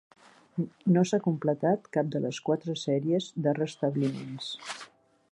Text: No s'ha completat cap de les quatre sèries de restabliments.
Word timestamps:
No 0.93 1.01
s'ha 1.09 1.19
completat 1.25 1.85
cap 1.97 2.09
de 2.15 2.21
les 2.23 2.39
quatre 2.47 2.75
sèries 2.85 3.27
de 3.49 3.53
restabliments. 3.61 4.49